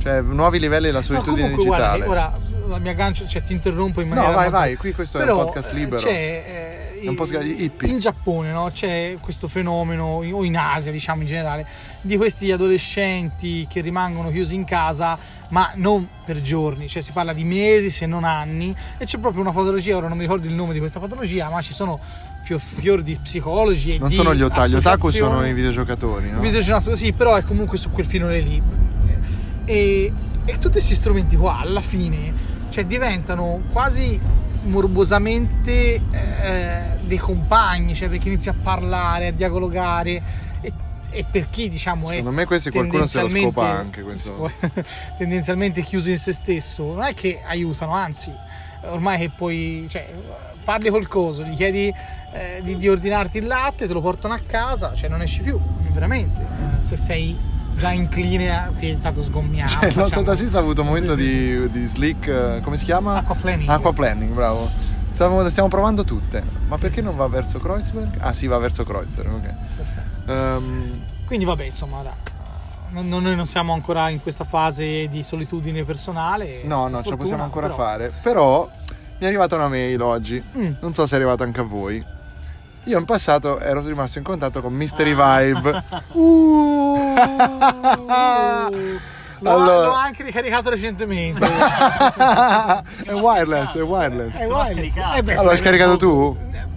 cioè 0.03 0.21
nuovi 0.21 0.59
livelli 0.59 0.87
della 0.87 0.99
No, 0.99 1.05
solitudine 1.05 1.43
comunque, 1.51 1.65
guarda, 1.65 1.93
digitale. 1.93 2.11
ora 2.11 2.39
la 2.69 2.79
mia 2.79 2.91
aggancio, 2.91 3.25
cioè 3.29 3.41
ti 3.45 3.53
interrompo 3.53 4.01
in 4.01 4.09
maniera. 4.09 4.31
no, 4.31 4.35
vai, 4.35 4.45
molto- 4.51 4.59
vai, 4.59 4.75
qui 4.75 4.93
questo 4.93 5.19
è 5.19 5.21
Però, 5.21 5.39
un 5.39 5.45
podcast 5.45 5.71
eh, 5.71 5.75
libero. 5.77 6.03
C'è, 6.03 6.11
eh, 6.11 6.76
È 7.03 7.09
un 7.09 7.15
podcast 7.15 7.47
hippie. 7.47 7.89
In 7.89 7.99
Giappone 7.99 8.51
no? 8.53 8.71
c'è 8.73 9.19
questo 9.21 9.49
fenomeno, 9.49 10.05
o 10.05 10.45
in 10.45 10.57
Asia 10.57 10.91
diciamo 10.91 11.21
in 11.23 11.27
generale, 11.27 11.67
di 12.01 12.17
questi 12.17 12.51
adolescenti 12.51 13.67
che 13.69 13.81
rimangono 13.81 14.31
chiusi 14.31 14.55
in 14.55 14.65
casa, 14.65 15.19
ma 15.49 15.73
non 15.75 16.09
per 16.25 16.41
giorni, 16.41 16.89
cioè 16.89 17.03
si 17.03 17.13
parla 17.13 17.33
di 17.33 17.45
mesi 17.45 17.91
se 17.91 18.07
non 18.07 18.25
anni, 18.25 18.75
e 18.99 19.05
c'è 19.05 19.19
proprio 19.19 19.43
una 19.43 19.53
patologia, 19.53 19.97
ora 19.97 20.09
non 20.09 20.17
mi 20.17 20.25
ricordo 20.25 20.47
il 20.47 20.55
nome 20.55 20.73
di 20.73 20.79
questa 20.79 20.99
patologia, 20.99 21.49
ma 21.51 21.61
ci 21.61 21.75
sono 21.75 22.01
fior, 22.43 22.61
fior 22.61 23.03
di 23.03 23.17
psicologi 23.21 23.95
e 23.95 23.99
non 23.99 24.13
sono 24.13 24.35
gli 24.35 24.43
otaku, 24.43 24.69
gli 24.69 24.75
otaku 24.75 25.11
sono 25.11 25.47
i 25.47 25.53
videogiocatori, 25.53 26.31
no? 26.31 26.41
Videogiocatori, 26.41 26.97
sì, 26.97 27.13
però 27.13 27.35
è 27.35 27.43
comunque 27.43 27.77
su 27.77 27.91
quel 27.91 28.07
filone 28.07 28.41
lì. 28.41 28.63
E, 29.65 30.13
e 30.45 30.53
tutti 30.53 30.71
questi 30.71 30.95
strumenti 30.95 31.37
qua, 31.37 31.59
alla 31.59 31.81
fine, 31.81 32.33
cioè 32.71 32.87
diventano 32.87 33.63
quasi 33.73 34.19
morbosamente 34.67 35.95
eh, 35.95 36.83
dei 37.01 37.19
compagni, 37.19 37.95
cioè 37.95 38.09
perché 38.09 38.29
inizi 38.29 38.49
a 38.49 38.55
parlare, 38.61 39.29
a 39.29 39.31
dialogare. 39.33 40.23
E, 40.61 40.73
e 41.11 41.25
per 41.31 41.49
chi 41.49 41.69
diciamo 41.69 42.11
è 42.11 42.17
Secondo 42.17 42.37
me 42.37 42.45
questo 42.45 42.71
qualcuno 42.71 43.07
se 43.07 43.21
lo 43.21 43.29
scopa 43.29 43.69
anche 43.69 44.03
questo. 44.03 44.51
tendenzialmente 45.17 45.81
chiuso 45.81 46.11
in 46.11 46.19
se 46.19 46.33
stesso 46.33 46.95
non 46.95 47.05
è 47.05 47.15
che 47.15 47.41
aiutano 47.47 47.93
anzi 47.93 48.33
ormai 48.83 49.19
che 49.19 49.31
puoi 49.31 49.87
cioè, 49.89 50.13
parli 50.65 50.91
col 50.91 51.07
coso 51.07 51.45
gli 51.45 51.57
chiedi 51.57 51.93
eh, 52.33 52.61
di, 52.63 52.77
di 52.77 52.89
ordinarti 52.89 53.39
il 53.39 53.47
latte 53.47 53.87
te 53.87 53.93
lo 53.93 54.01
portano 54.01 54.35
a 54.35 54.41
casa 54.45 54.95
cioè 54.95 55.09
non 55.09 55.23
esci 55.23 55.41
più 55.41 55.59
veramente 55.93 56.45
se 56.81 56.97
sei 56.97 57.37
già 57.77 57.93
incline 57.93 58.73
che 58.79 58.87
intanto 58.87 59.23
sgommiamo 59.23 59.69
Cioè, 59.69 59.81
il 59.87 59.97
nostro 59.97 60.05
facciamo- 60.05 60.23
tassista 60.25 60.59
ha 60.59 60.61
avuto 60.61 60.81
un 60.81 60.87
momento 60.89 61.15
Sì, 61.15 61.23
sì, 61.23 61.29
di, 61.29 61.71
di 61.71 61.87
slick, 61.87 62.27
eh, 62.27 62.61
come 62.63 62.77
si 62.77 62.85
chiama? 62.85 63.17
Aquaplaning. 63.19 63.69
Aquaplaning, 63.69 64.33
bravo. 64.33 64.69
Stiamo, 65.11 65.49
stiamo 65.49 65.69
provando 65.69 66.05
tutte. 66.05 66.43
Ma 66.69 66.77
perché 66.77 67.01
non 67.01 67.17
va 67.17 67.27
verso 67.29 67.59
Kreuzberg? 67.59 68.17
Ah 68.21 68.33
sì, 68.33 68.47
va 68.47 68.59
verso 68.59 68.85
Kreuzberg, 68.85 69.31
ok. 69.33 69.55
Perfetto. 69.77 70.33
Ehm, 70.33 71.01
quindi 71.25 71.45
vabbè 71.45 71.65
insomma 71.65 72.03
non- 72.91 73.09
noi 73.09 73.35
non 73.35 73.47
siamo 73.47 73.73
ancora 73.73 74.09
in 74.11 74.21
questa 74.23 74.45
fase 74.45 75.09
di 75.09 75.23
solitudine 75.23 75.85
personale 75.85 76.61
no, 76.65 76.83
no, 76.83 76.87
ce 76.89 76.93
la 76.93 76.99
fortuna, 77.03 77.17
possiamo 77.17 77.43
ancora 77.43 77.67
però- 77.69 77.79
fare. 77.79 78.13
Però 78.23 78.71
mi 79.19 79.25
è 79.25 79.27
arrivata 79.27 79.57
una 79.57 79.69
mail 79.69 80.01
oggi. 80.03 80.43
Mm. 80.57 80.73
Non 80.81 80.93
so 80.93 81.07
se 81.07 81.15
è 81.15 81.17
arrivata 81.19 81.45
anche 81.45 81.61
a 81.61 81.65
voi. 81.65 82.05
Io 82.85 82.99
in 82.99 83.05
passato 83.05 83.59
ero 83.59 83.81
rimasto 83.85 84.19
in 84.19 84.25
contatto 84.25 84.61
con 84.61 84.73
Mystery 84.73 85.13
Ah. 85.19 85.39
Vibe. 85.41 85.85
Uh, 86.13 86.76
l'ho, 89.39 89.51
Allora- 89.51 89.87
l'ho 89.87 89.93
anche 89.95 90.23
ricaricato 90.23 90.71
recentemente. 90.71 91.45
è 93.05 93.13
wireless, 93.13 93.77
è 93.77 93.83
wireless. 93.83 94.37
È 94.37 94.47
wireless. 94.47 94.93
scaricato. 94.93 95.17
Eh 95.17 95.23
beh, 95.23 95.33
Allora, 95.33 95.49
l'hai 95.49 95.57
scaricato 95.57 95.97
tu? 95.97 96.37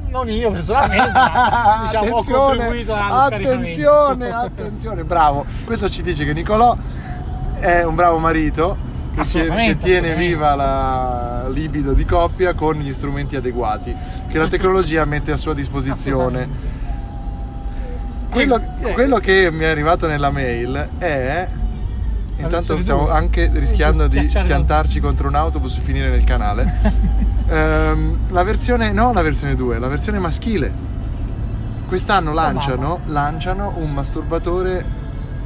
Non 0.09 0.27
io 0.29 0.51
personalmente, 0.51 1.11
ma 1.11 1.81
diciamo 1.85 2.15
ho 2.15 2.23
contribuito 2.23 2.95
attenzione, 2.95 4.31
attenzione, 4.31 5.03
bravo. 5.03 5.45
Questo 5.65 5.87
ci 5.89 6.01
dice 6.01 6.25
che 6.25 6.33
Nicolò 6.33 6.75
è 7.59 7.83
un 7.83 7.93
bravo 7.93 8.17
marito 8.17 8.75
che, 9.21 9.47
che 9.47 9.77
tiene 9.77 10.15
viva 10.15 10.55
la 10.55 11.47
libido 11.49 11.93
di 11.93 12.05
coppia 12.05 12.53
con 12.53 12.75
gli 12.75 12.93
strumenti 12.93 13.35
adeguati 13.35 13.95
che 14.27 14.37
la 14.37 14.47
tecnologia 14.47 15.03
mette 15.05 15.31
a 15.31 15.35
sua 15.35 15.53
disposizione. 15.53 16.77
Quello, 18.29 18.61
Eh, 18.81 18.91
quello 18.93 19.17
che 19.17 19.49
mi 19.51 19.63
è 19.63 19.67
arrivato 19.67 20.07
nella 20.07 20.29
mail 20.29 20.89
è 20.97 21.47
Intanto 22.37 22.79
stiamo 22.79 23.03
due. 23.03 23.11
anche 23.11 23.49
rischiando 23.53 24.07
di 24.07 24.29
schiantarci 24.29 24.99
contro 25.01 25.27
un 25.27 25.35
autobus 25.35 25.77
e 25.77 25.81
finire 25.81 26.09
nel 26.09 26.23
canale. 26.23 27.17
Ehm, 27.51 28.19
la 28.29 28.43
versione, 28.43 28.91
no 28.91 29.11
la 29.11 29.23
versione 29.23 29.55
2, 29.55 29.79
la 29.79 29.87
versione 29.87 30.19
maschile. 30.19 30.71
Quest'anno 31.87 32.31
lanciano, 32.31 32.99
lanciano 33.05 33.73
un 33.77 33.91
masturbatore 33.91 34.85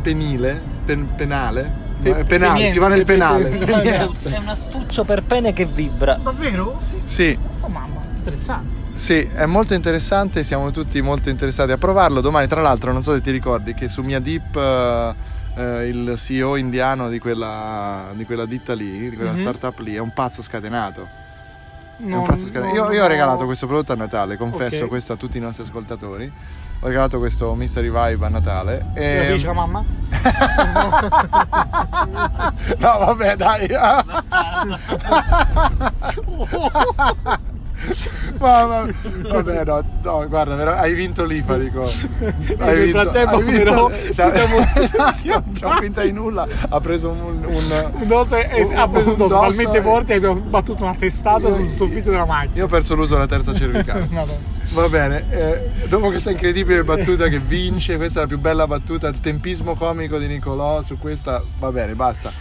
penile, 0.01 0.59
pen- 0.83 1.15
penale, 1.15 1.71
Pe- 2.01 2.25
penale, 2.25 2.67
si 2.67 2.77
va 2.79 2.89
nel 2.89 3.05
penienze, 3.05 3.47
penale. 3.47 3.57
pe- 3.57 3.65
Penienze. 3.93 4.29
È 4.35 4.37
un 4.37 4.49
astuccio 4.49 5.05
per 5.05 5.23
pene 5.23 5.53
che 5.53 5.65
vibra. 5.65 6.19
Davvero? 6.21 6.77
Sì. 6.85 6.99
Sì, 7.05 7.37
Oh 7.61 7.69
mamma, 7.69 8.01
interessante. 8.17 8.82
Sì, 8.93 9.19
è 9.33 9.45
molto 9.45 9.73
interessante, 9.73 10.43
siamo 10.43 10.71
tutti 10.71 11.01
molto 11.01 11.29
interessati 11.29 11.71
a 11.71 11.77
provarlo. 11.77 12.21
Domani, 12.21 12.47
tra 12.47 12.61
l'altro, 12.61 12.91
non 12.91 13.01
so 13.01 13.13
se 13.13 13.21
ti 13.21 13.31
ricordi 13.31 13.73
che 13.73 13.87
su 13.89 14.01
Mia 14.01 14.19
Deep 14.19 14.55
eh, 14.55 15.13
eh, 15.55 15.87
il 15.87 16.13
CEO 16.17 16.55
indiano 16.55 17.09
di 17.09 17.19
quella, 17.19 18.05
di 18.13 18.25
quella 18.25 18.45
ditta 18.45 18.73
lì, 18.73 19.09
di 19.09 19.15
quella 19.15 19.31
Mhm. 19.31 19.39
startup 19.39 19.79
lì, 19.79 19.95
è 19.95 19.99
un 19.99 20.11
pazzo 20.13 20.41
scatenato. 20.41 21.21
È 21.97 22.13
un 22.13 22.25
pazzo 22.25 22.45
scatenato. 22.45 22.75
non- 22.75 22.85
io, 22.91 22.97
io 22.97 23.03
ho 23.03 23.07
regalato 23.07 23.45
questo 23.45 23.65
prodotto 23.67 23.93
a 23.93 23.95
Natale, 23.95 24.35
confesso 24.37 24.83
Ok. 24.83 24.89
questo 24.89 25.13
a 25.13 25.15
tutti 25.15 25.37
i 25.37 25.41
nostri 25.41 25.63
ascoltatori. 25.63 26.31
Ho 26.81 26.87
regalato 26.87 27.17
questo 27.17 27.53
Mystery 27.55 27.89
Vibe 27.89 28.25
a 28.25 28.29
Natale. 28.29 28.85
Lo 28.93 29.01
E... 29.01 29.23
fece 29.27 29.45
la 29.47 29.53
mamma? 29.53 29.83
no, 32.77 32.97
vabbè, 33.05 33.35
dai. 33.37 33.67
Ma- 38.39 38.65
ma- 38.65 38.85
vabbè, 39.29 39.63
no, 39.63 39.83
no, 40.01 40.27
guarda, 40.27 40.55
però 40.55 40.73
hai 40.73 40.93
vinto 40.93 41.23
l'Ifarico. 41.23 41.83
Hai 42.57 42.77
Nel 42.77 42.89
frattempo, 42.89 43.39
però, 43.39 43.91
Sa- 44.11 44.29
stiamo- 44.29 44.57
esatto, 44.75 45.43
non 45.61 45.77
finta 45.79 46.01
di 46.03 46.11
nulla. 46.11 46.47
Ha 46.69 46.79
preso 46.79 47.09
un. 47.09 47.43
un- 47.45 47.91
Un 47.93 48.07
dosso 48.07 48.35
e- 48.35 48.49
e- 48.51 48.65
un- 48.65 48.75
ha 48.77 48.87
preso 48.87 49.09
un 49.11 49.17
dosso 49.17 49.39
talmente 49.39 49.77
e- 49.77 49.81
forte 49.81 50.05
che 50.07 50.13
abbiamo 50.25 50.39
battuto 50.41 50.83
una 50.83 50.95
testata 50.95 51.47
Io- 51.47 51.53
sul 51.53 51.67
soffitto 51.67 52.09
della 52.09 52.25
macchina. 52.25 52.57
Io 52.57 52.65
ho 52.65 52.67
perso 52.67 52.95
l'uso 52.95 53.13
della 53.13 53.27
terza 53.27 53.53
cervicale. 53.53 54.09
Va 54.73 54.89
bene, 54.89 55.25
eh, 55.29 55.69
dopo 55.87 56.07
questa 56.07 56.31
incredibile 56.31 56.83
battuta 56.83 57.27
che 57.27 57.37
vince, 57.37 57.95
questa 57.97 58.19
è 58.19 58.21
la 58.23 58.27
più 58.27 58.39
bella 58.39 58.65
battuta, 58.65 59.07
il 59.07 59.19
tempismo 59.19 59.75
comico 59.75 60.17
di 60.17 60.25
Nicolò 60.25 60.81
su 60.81 60.97
questa, 60.97 61.43
va 61.59 61.71
bene, 61.71 61.93
basta. 61.93 62.31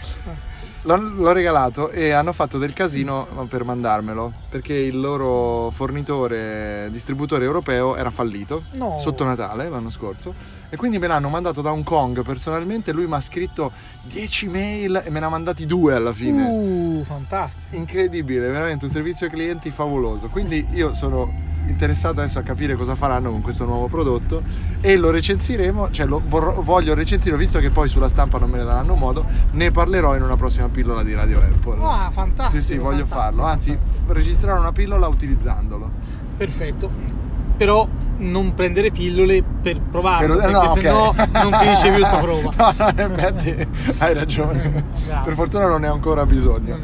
L'ho, 0.85 0.97
l'ho 0.97 1.31
regalato 1.31 1.89
e 1.91 2.11
hanno 2.11 2.33
fatto 2.33 2.57
del 2.57 2.73
casino 2.73 3.25
per 3.47 3.63
mandarmelo 3.63 4.33
perché 4.49 4.73
il 4.73 4.99
loro 4.99 5.69
fornitore, 5.71 6.89
distributore 6.91 7.45
europeo 7.45 7.95
era 7.95 8.11
fallito 8.11 8.63
No. 8.73 8.99
sotto 8.99 9.23
Natale 9.23 9.69
l'anno 9.69 9.89
scorso 9.89 10.33
e 10.69 10.75
quindi 10.75 10.97
me 10.99 11.07
l'hanno 11.07 11.29
mandato 11.29 11.61
da 11.61 11.71
Hong 11.71 11.83
Kong 11.83 12.23
personalmente. 12.23 12.91
Lui 12.91 13.05
mi 13.05 13.13
ha 13.13 13.21
scritto 13.21 13.71
10 14.03 14.47
mail 14.47 15.03
e 15.05 15.09
me 15.11 15.19
ne 15.19 15.25
ha 15.27 15.29
mandati 15.29 15.65
due 15.67 15.93
alla 15.93 16.11
fine. 16.11 16.43
Uh, 16.43 17.03
fantastico. 17.03 17.75
Incredibile, 17.75 18.47
veramente 18.49 18.85
un 18.85 18.91
servizio 18.91 19.27
ai 19.27 19.31
clienti 19.31 19.69
favoloso. 19.69 20.29
Quindi 20.29 20.65
io 20.71 20.93
sono 20.95 21.31
interessato 21.67 22.19
adesso 22.19 22.39
a 22.39 22.41
capire 22.41 22.75
cosa 22.75 22.95
faranno 22.95 23.31
con 23.31 23.41
questo 23.41 23.65
nuovo 23.65 23.87
prodotto 23.87 24.41
e 24.81 24.95
lo 24.97 25.11
recensiremo, 25.11 25.89
cioè 25.91 26.05
lo 26.05 26.21
vorrò- 26.25 26.61
voglio 26.61 26.93
recensirlo 26.93 27.37
visto 27.37 27.59
che 27.59 27.69
poi 27.69 27.87
sulla 27.87 28.07
stampa 28.09 28.37
non 28.37 28.49
me 28.49 28.57
ne 28.57 28.63
daranno 28.65 28.95
modo, 28.95 29.25
ne 29.51 29.71
parlerò 29.71 30.15
in 30.15 30.23
una 30.23 30.35
prossima 30.35 30.67
pillola 30.69 31.03
di 31.03 31.13
Radio 31.13 31.39
Apple. 31.39 31.77
Ah, 31.83 32.09
fantastico. 32.11 32.61
sì, 32.61 32.73
sì, 32.73 32.77
voglio 32.77 33.05
farlo, 33.05 33.43
anzi 33.43 33.75
registrare 34.07 34.59
una 34.59 34.71
pillola 34.71 35.07
utilizzandolo. 35.07 35.89
Perfetto. 36.37 37.21
Però 37.55 37.87
non 38.17 38.53
prendere 38.55 38.89
pillole 38.91 39.43
per 39.43 39.79
provarlo, 39.81 40.35
Per- 40.35 40.51
perché 40.73 40.89
no, 40.89 41.13
sennò 41.15 41.41
non 41.43 41.53
finisce 41.53 41.91
più 41.91 42.03
sta 42.03 42.17
prova. 42.21 42.51
No, 42.57 42.73
no, 42.77 42.89
in 42.89 42.99
effetti 43.11 43.67
hai 43.99 44.13
ragione. 44.13 44.83
Per 45.23 45.33
fortuna 45.33 45.67
non 45.67 45.81
ne 45.81 45.87
ho 45.87 45.93
ancora 45.93 46.25
bisogno. 46.25 46.77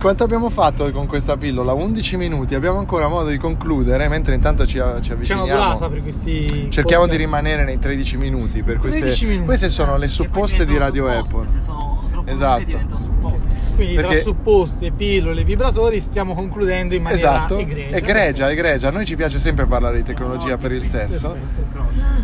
Quanto 0.00 0.24
abbiamo 0.24 0.48
fatto 0.48 0.90
con 0.92 1.06
questa 1.06 1.36
pillola? 1.36 1.74
11 1.74 2.16
minuti, 2.16 2.54
abbiamo 2.54 2.78
ancora 2.78 3.06
modo 3.06 3.28
di 3.28 3.36
concludere, 3.36 4.08
mentre 4.08 4.34
intanto 4.34 4.64
ci, 4.66 4.72
ci 4.72 4.78
C'è 4.78 4.84
una 4.84 5.12
avviciniamo. 5.12 5.44
durata 5.46 5.88
per 5.90 6.02
questi. 6.02 6.46
Cerchiamo 6.70 7.04
di 7.04 7.10
podcast. 7.10 7.18
rimanere 7.18 7.64
nei 7.64 7.78
13 7.78 8.16
minuti 8.16 8.62
per 8.62 8.78
queste, 8.78 9.00
13 9.00 9.26
minuti. 9.26 9.44
queste 9.44 9.68
sono 9.68 9.98
le 9.98 10.08
supposte 10.08 10.64
di 10.64 10.78
Radio 10.78 11.06
Apple. 11.06 11.46
Se 11.52 11.60
sono 11.60 12.02
troppo 12.10 12.30
Esatto. 12.30 12.78
supposte. 12.98 13.58
Quindi 13.76 13.94
Perché- 13.94 14.12
tra 14.14 14.20
supposte, 14.22 14.90
pillole, 14.90 15.44
vibratori 15.44 16.00
stiamo 16.00 16.34
concludendo 16.34 16.94
in 16.94 17.02
maniera 17.02 17.34
Esatto, 17.34 17.58
egregia. 17.58 17.96
egregia, 17.96 18.50
egregia. 18.50 18.88
A 18.88 18.90
noi 18.90 19.04
ci 19.04 19.16
piace 19.16 19.38
sempre 19.38 19.66
parlare 19.66 19.98
di 19.98 20.02
tecnologia 20.02 20.56
per 20.56 20.72
il 20.72 20.86
sesso. 20.86 21.32
Perfetto. 21.32 21.79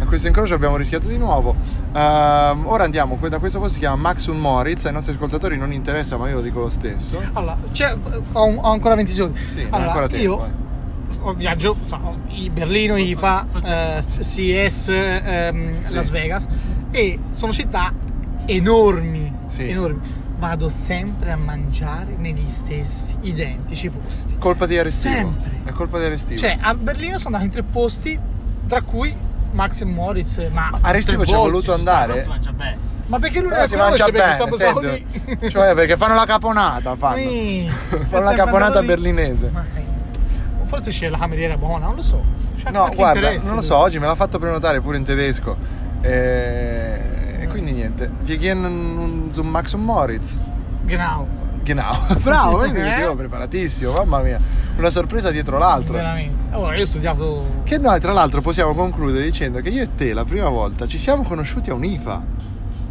A 0.06 0.08
questo 0.08 0.28
incrocio 0.28 0.54
abbiamo 0.54 0.76
rischiato 0.76 1.08
di 1.08 1.18
nuovo. 1.18 1.56
Ehm, 1.92 2.64
ora 2.66 2.84
andiamo, 2.84 3.18
da 3.28 3.40
questo 3.40 3.58
posto 3.58 3.72
si 3.74 3.80
chiama 3.80 3.96
Maxum 3.96 4.38
Moritz, 4.38 4.84
ai 4.84 4.92
nostri 4.92 5.12
ascoltatori 5.14 5.58
non 5.58 5.72
interessa, 5.72 6.16
ma 6.16 6.28
io 6.28 6.36
lo 6.36 6.42
dico 6.42 6.60
lo 6.60 6.68
stesso. 6.68 7.20
Allora, 7.32 7.58
c'è- 7.72 7.92
ho, 8.32 8.54
ho 8.54 8.70
ancora 8.70 8.94
20 8.94 9.10
secondi. 9.12 9.40
Sì, 9.40 9.66
allora, 9.68 9.88
ancora 9.88 10.06
tempo. 10.06 10.22
io 10.22 10.46
eh. 10.46 10.50
ho 11.22 11.32
viaggio, 11.32 11.76
in 12.28 12.54
Berlino, 12.54 12.96
IFA, 12.96 13.46
eh, 13.64 14.04
CES, 14.22 14.88
ehm, 14.90 15.82
Sì. 15.82 15.94
Las 15.94 16.10
Vegas 16.10 16.46
e 16.92 17.18
sono 17.30 17.50
città 17.50 17.92
enormi, 18.44 19.32
Sì. 19.46 19.68
enormi. 19.68 20.00
Vado 20.38 20.68
sempre 20.68 21.32
a 21.32 21.36
mangiare 21.36 22.14
negli 22.16 22.48
stessi 22.48 23.16
identici 23.22 23.90
posti. 23.90 24.36
Colpa 24.38 24.66
di 24.66 24.78
Arestivo. 24.78 25.14
Sempre. 25.14 25.50
È 25.64 25.72
colpa 25.72 25.98
di 25.98 26.04
Arestivo. 26.04 26.38
Cioè, 26.38 26.58
a 26.60 26.74
Berlino 26.74 27.18
sono 27.18 27.34
andato 27.36 27.44
in 27.44 27.50
tre 27.50 27.62
posti, 27.64 28.16
tra 28.68 28.82
cui 28.82 29.24
Max 29.56 29.80
e 29.80 29.84
Moritz. 29.86 30.36
Ma, 30.52 30.68
Ma 30.70 30.78
Arestivo 30.82 31.22
tre 31.22 31.26
ci 31.26 31.34
ha 31.34 31.38
voluto 31.38 31.72
andare. 31.74 32.12
Però 32.12 32.22
si 32.22 32.28
mangia 32.28 32.52
bene. 32.52 32.78
Ma 33.06 33.18
perché 33.18 33.40
lui 33.40 33.48
non 33.48 33.58
Però 33.58 33.62
la 33.62 33.94
si 33.96 33.98
conosce 34.02 34.38
mangia 34.38 34.72
bene, 34.80 35.06
lì. 35.40 35.50
Cioè, 35.50 35.74
perché 35.74 35.96
fanno 35.96 36.14
la 36.14 36.24
caponata, 36.26 36.96
fanno. 36.96 37.70
Fanno 38.06 38.24
la 38.24 38.34
caponata 38.34 38.80
lì. 38.80 38.86
berlinese. 38.86 39.50
Forse 40.64 40.90
c'è 40.90 41.08
la 41.08 41.18
cameriera 41.18 41.56
buona, 41.56 41.86
non 41.86 41.96
lo 41.96 42.02
so. 42.02 42.22
Cioè, 42.56 42.70
No, 42.72 42.90
guarda, 42.94 43.32
non 43.44 43.54
lo 43.54 43.62
so, 43.62 43.76
oggi 43.76 43.98
me 43.98 44.06
l'ha 44.06 44.14
fatto 44.16 44.38
prenotare 44.38 44.80
pure 44.80 44.96
in 44.96 45.04
tedesco. 45.04 45.56
E, 46.00 47.38
e 47.40 47.46
quindi 47.48 47.72
niente. 47.72 48.10
Wir 48.22 48.38
gehen 48.38 49.28
zum 49.30 49.48
Max 49.48 49.72
und 49.72 49.84
Moritz. 49.84 50.40
Genau. 50.84 51.26
Genau. 51.66 51.96
Bravo, 52.22 52.58
vedi, 52.58 52.78
Eh? 52.78 53.00
io 53.00 53.16
preparatissimo, 53.16 53.90
mamma 53.92 54.20
mia. 54.20 54.38
Una 54.76 54.88
sorpresa 54.90 55.32
dietro 55.32 55.58
l'altra. 55.58 55.94
Veramente. 55.94 56.54
Allora, 56.54 56.76
io 56.76 56.84
ho 56.84 56.86
studiato. 56.86 57.44
Che 57.64 57.76
noi 57.78 57.98
tra 57.98 58.12
l'altro 58.12 58.40
possiamo 58.40 58.72
concludere 58.72 59.24
dicendo 59.24 59.60
che 59.60 59.70
io 59.70 59.82
e 59.82 59.94
te 59.96 60.14
la 60.14 60.24
prima 60.24 60.48
volta 60.48 60.86
ci 60.86 60.96
siamo 60.96 61.24
conosciuti 61.24 61.70
a 61.70 61.74
un'IFA. 61.74 62.22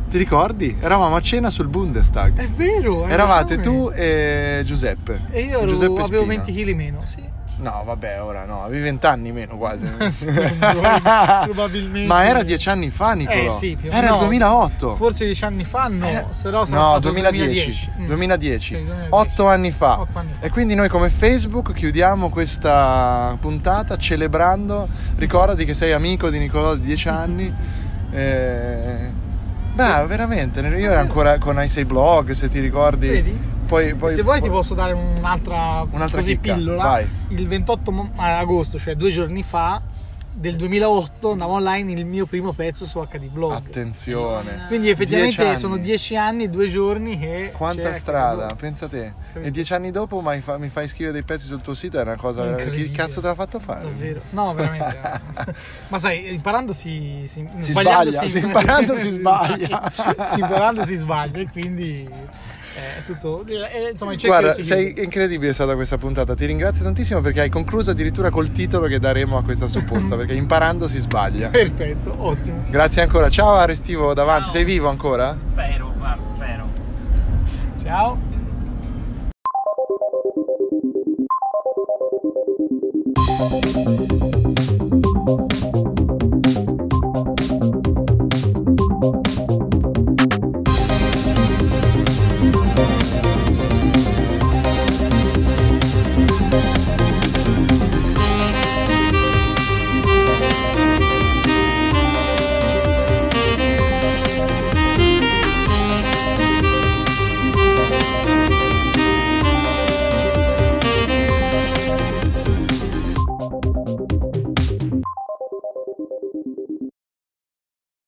Ti 0.10 0.18
ricordi? 0.18 0.76
Eravamo 0.82 1.16
a 1.16 1.22
cena 1.22 1.50
sul 1.50 1.68
Bundestag. 1.68 2.38
È 2.38 2.48
vero, 2.50 3.06
hai 3.06 3.12
Eravate 3.12 3.56
ragione. 3.56 3.78
tu 3.78 3.92
e 3.96 4.62
Giuseppe. 4.66 5.22
E 5.32 5.42
io 5.44 5.60
ero- 5.60 5.68
Giuseppe 5.68 6.02
avevo 6.02 6.24
Spina. 6.26 6.44
20 6.44 6.54
kg 6.64 6.76
meno, 6.76 7.00
sì. 7.06 7.24
No, 7.58 7.84
vabbè, 7.86 8.22
ora 8.22 8.44
no, 8.46 8.64
avevi 8.64 8.84
20 8.84 9.06
anni 9.06 9.32
meno 9.32 9.58
quasi. 9.58 9.86
Probabilmente. 11.44 12.08
Ma 12.08 12.26
era 12.26 12.44
10 12.44 12.70
anni 12.70 12.90
fa, 12.90 13.14
Nicolò. 13.14 13.46
Eh 13.46 13.50
sì, 13.50 13.78
più 13.80 13.90
o 13.90 13.94
Era 13.94 14.10
il 14.14 14.18
2008. 14.18 14.96
Forse 14.96 15.26
10 15.26 15.46
anni 15.46 15.64
fa 15.64 15.88
no, 15.88 16.06
Eh, 16.06 16.26
se 16.32 16.50
no 16.50 16.60
no, 16.60 16.66
stato 16.66 17.00
2010. 17.00 17.92
Mm. 18.00 18.08
2010. 18.08 18.76
Sì, 18.76 18.84
2010. 18.84 19.08
8 19.10 19.48
anni 19.48 19.72
fa. 19.72 20.00
Otto 20.02 20.20
anni 20.20 20.34
fa. 20.38 20.46
E 20.46 20.50
quindi 20.50 20.76
noi 20.76 20.90
come 20.90 21.10
Facebook 21.10 21.74
chiudiamo 21.74 22.30
questa 22.30 23.38
puntata 23.40 23.96
celebrando. 23.96 24.88
Ricordati 25.16 25.64
che 25.64 25.74
sei 25.74 25.94
amico 25.94 26.30
di 26.30 26.40
Nicolò 26.40 26.76
di 26.76 26.86
10 26.86 27.08
anni. 27.08 27.54
Eh, 28.12 29.24
Beh, 29.76 30.06
veramente, 30.08 30.62
io 30.62 30.90
ero 30.90 31.00
ancora 31.02 31.38
con 31.38 31.58
i6 31.58 31.86
blog, 31.86 32.32
se 32.32 32.48
ti 32.48 32.60
ricordi. 32.60 33.10
Vedi? 33.10 33.40
Poi, 33.66 33.96
poi, 33.96 34.12
Se 34.12 34.22
vuoi 34.22 34.40
poi- 34.40 34.48
ti 34.50 34.54
posso 34.54 34.74
dare 34.76 34.94
un'altra, 34.94 35.86
Un'altra 35.90 36.20
così 36.20 36.38
chicca, 36.40 36.54
pillola. 36.54 36.84
vai. 36.84 37.08
Il 37.30 37.48
28 37.48 37.92
mo- 37.92 38.12
agosto, 38.16 38.78
cioè 38.78 38.96
due 38.96 39.12
giorni 39.12 39.42
fa, 39.44 39.82
del 40.36 40.56
2008, 40.58 41.32
andavo 41.32 41.54
online 41.54 41.92
il 41.94 42.06
mio 42.06 42.26
primo 42.26 42.52
pezzo 42.52 42.86
su 42.86 43.00
HD 43.00 43.30
Blog. 43.30 43.54
Attenzione. 43.54 44.66
Quindi 44.68 44.88
Dieci 44.88 44.90
effettivamente 45.02 45.48
anni. 45.48 45.58
sono 45.58 45.78
dieci 45.78 46.16
anni 46.16 46.44
e 46.44 46.50
due 46.50 46.68
giorni 46.70 47.18
che... 47.18 47.52
Quanta 47.54 47.94
strada, 47.94 48.54
pensa 48.56 48.88
te. 48.88 49.14
E 49.34 49.50
dieci 49.52 49.74
anni 49.74 49.92
dopo 49.92 50.22
mi, 50.22 50.42
fa- 50.42 50.58
mi 50.58 50.70
fai 50.70 50.88
scrivere 50.88 51.14
dei 51.14 51.24
pezzi 51.24 51.46
sul 51.46 51.62
tuo 51.62 51.74
sito, 51.74 51.98
è 52.00 52.02
una 52.02 52.16
cosa. 52.16 52.56
Chi 52.56 52.92
cazzo 52.92 53.22
te 53.22 53.28
l'ha 53.28 53.36
fatto 53.36 53.60
fare? 53.60 53.84
Davvero? 53.84 54.22
No, 54.32 54.54
veramente. 54.54 55.00
Ma 55.88 55.98
sai, 56.00 56.34
imparando 56.34 56.74
si... 56.74 57.24
Si, 57.26 57.48
Si 57.60 57.72
sbaglia, 57.72 58.24
sì, 58.26 58.38
imparando 58.44 58.96
si 58.98 59.10
sbaglia. 59.10 59.92
imparando 60.36 60.86
si 60.86 60.96
sbaglia 60.96 61.40
e 61.40 61.50
quindi 61.50 62.08
è 62.76 63.04
tutto... 63.06 63.46
eh, 63.48 63.92
insomma, 63.92 64.12
il 64.12 64.18
cerchio 64.18 64.38
Guarda, 64.40 64.54
si 64.54 64.64
sei 64.64 65.02
incredibile 65.02 65.54
stata 65.54 65.76
questa 65.76 65.98
puntata. 65.98 66.36
Ti 66.36 66.46
ringrazio 66.46 66.84
tantissimo 66.84 67.22
perché 67.22 67.42
hai 67.42 67.50
concluso 67.50 67.92
addirittura 67.92 68.30
col 68.30 68.52
titolo 68.52 68.88
che 68.88 69.00
daremo 69.00 69.38
a 69.38 69.44
questa 69.44 69.68
supposta. 69.68 70.16
perché 70.26 70.34
imparando 70.34 70.88
si 70.88 70.98
sbaglia. 70.98 71.50
Perfetto, 71.50 72.16
ottimo. 72.18 72.66
Grazie 72.68 73.04
ancora. 73.04 73.30
Ciao 73.30 73.54
Arestivo 73.54 74.14
davanti, 74.14 74.46
Ciao. 74.46 74.54
sei 74.54 74.64
vivo 74.66 74.90
ancora? 74.90 75.38
Spero, 75.42 75.94
guarda, 75.98 76.28
spero. 76.28 76.68
Ciao. 77.84 78.34